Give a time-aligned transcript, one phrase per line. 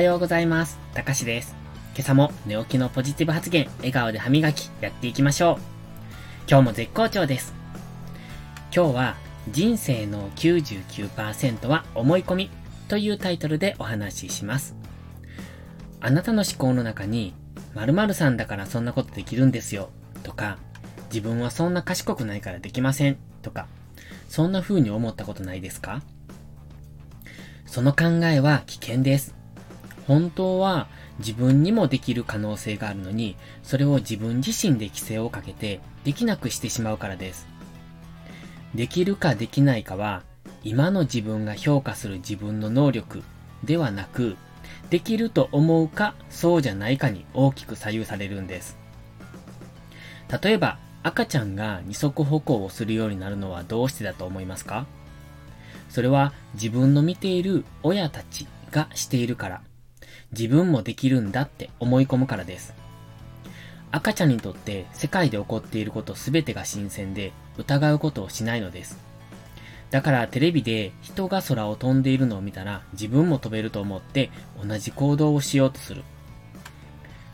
[0.00, 0.78] はようございます。
[0.94, 1.54] たかしです。
[1.94, 5.60] 今朝も寝起きのポジティブ発言、笑顔で歯磨き、やっていきましょう。
[6.48, 7.52] 今日も絶好調です。
[8.74, 9.16] 今日は、
[9.50, 12.50] 人生の99%は思い込み
[12.88, 14.74] というタイトルでお話しします。
[16.00, 17.34] あなたの思考の中に、
[17.74, 19.90] 〇〇さんだからそんなことできるんですよ、
[20.22, 20.56] とか、
[21.12, 23.66] 自分はそんな賢くないからできません、とか、
[24.30, 26.00] そんな風に思ったことないですか？
[27.66, 29.38] その考えは危険です。
[30.10, 30.88] 本当は
[31.20, 37.46] 自分にもできる可能性があるのに、それを自分自身で規制をかけてできなくしてしまうからです。
[38.74, 40.24] できるかできないかは、
[40.64, 43.22] 今の自分が評価する自分の能力
[43.62, 44.36] ではなく、
[44.88, 48.76] できると思うかそうじゃないかに大きく左右されるんです。
[50.42, 54.86] 例えば、赤ちゃんが二足歩行をするようになるのはどうしてだと思いますか？
[55.88, 59.62] それは自分の見ている親たちがしているから、
[60.32, 62.74] 自分もできるんだって思い込むからです。
[63.92, 68.98] 赤ちゃんにとって世界で起こっていることすべてが新鮮で疑うことをしないのです。
[69.90, 74.30] だからテレビで人が空を飛んでいるのを見たら自分も飛べると思って
[74.64, 76.04] 同じ行動をしようとする。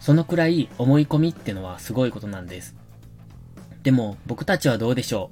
[0.00, 2.74] そのくらい思い込みってのはすごいことなんです。
[3.82, 5.30] でも僕たちはどうでしょ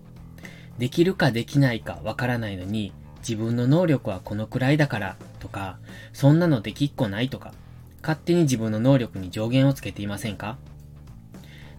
[0.76, 0.80] う？
[0.80, 5.78] できるかできないかわからないのに自分の能力はこのくらいだからとか、
[6.14, 7.52] そんなのできっこないとか、
[8.00, 10.56] 勝手に自分の能力に上限をつけていませんか？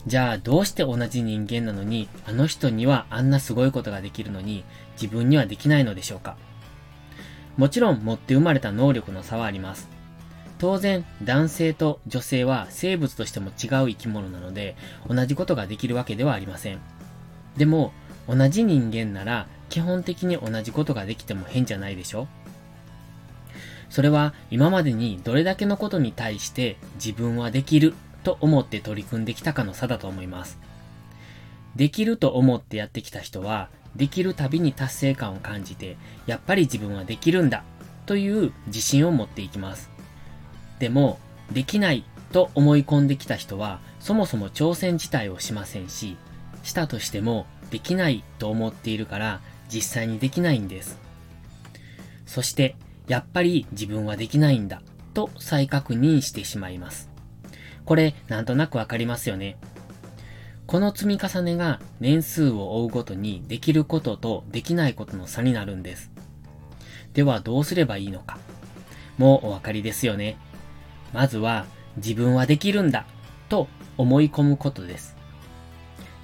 [0.06, 4.64] じゃあどうして同じ人間なのに、あの人にはあんなすごいことができるのに、
[5.02, 6.38] 自分にはできないのでしょうか？
[7.58, 9.90] もちろん持って生まれた能力の差はあります。
[10.60, 14.76] 当然、男性と女性は生物としても違う生き物なので、
[15.10, 16.80] 同じことができるわけではありません。
[17.58, 17.92] でも、
[18.28, 22.28] 同じ人間なら基本的に同じことができても変じゃないでしょ？
[23.90, 27.94] それは今までにどれだけのことに対して自分はできる
[28.24, 30.60] と思って取り組んできたかの差だと思います。
[31.76, 37.64] できると思ってやってきた人は、できるたびに達成感を感じて、やっぱり自分はできるんだ
[38.06, 39.90] という自信を持っていきます。
[40.80, 41.20] でも、
[41.52, 46.18] できないと思い込んできた人は、そもそも挑戦自体をしませんし、
[46.64, 50.98] したとしてもできないと思っているから実際にできないんです。
[52.26, 52.76] そして、
[53.08, 54.82] やっぱり自分はできないんだ
[55.14, 57.10] と再確認してしまいます。
[57.86, 59.58] これ、なんとなくわかりますよね。
[60.66, 66.12] この積み重ねが年数を追うごとにできることとできないことの差になるんです。
[67.14, 68.40] ではどうすればいいのか。
[69.18, 70.38] もうお分かりですよね。
[71.14, 71.66] まずは
[71.98, 73.06] 自分はできるんだ
[73.48, 73.68] と
[73.98, 75.16] 思い込むことです。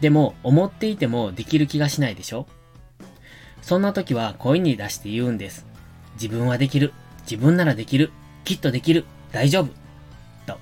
[0.02, 2.48] でも思っていてもできる気がしないでしょ
[3.62, 5.71] そんな時は声に出して言うんです。
[6.22, 6.94] 自分はできる。
[7.24, 8.12] 自分ならできる。
[8.44, 9.06] きっとできる。
[9.32, 9.70] 大丈夫。
[10.46, 10.60] と。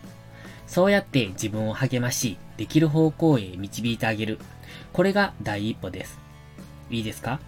[0.67, 4.39] そうやって自分を励まし、できる方向へ導いてあげる。
[4.93, 6.17] これが第一歩です。
[6.89, 7.41] いいですか？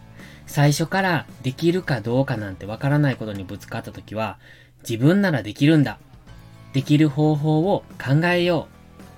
[0.45, 4.39] 最初からできるかどうかなんてわからないことにぶつかった時は、
[4.87, 5.97] 自分ならできるんだ。
[6.73, 8.67] できる方法を考えよ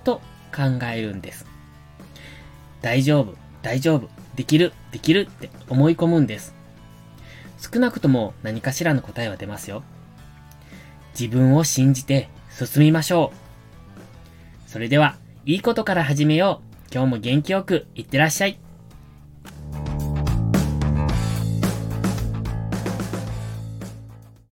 [0.03, 0.05] う。
[0.05, 0.21] と
[0.55, 1.47] 考えるんです。
[2.83, 6.53] 大丈夫、大丈夫、できる、できるって思い込むんです。
[7.63, 9.83] 少なくとも何かしらの答えは出ますよ。
[11.17, 13.31] 自分を信じて進みましょ
[14.67, 14.69] う。
[14.69, 15.15] それでは、
[15.45, 16.93] いいことから始めよう。
[16.93, 18.59] 今日も元気よくいってらっしゃい。